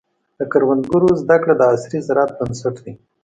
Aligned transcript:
د 0.39 0.41
کروندګرو 0.51 1.09
زده 1.21 1.37
کړه 1.43 1.53
د 1.57 1.61
عصري 1.71 1.99
زراعت 2.07 2.31
بنسټ 2.39 2.75
دی. 2.85 2.93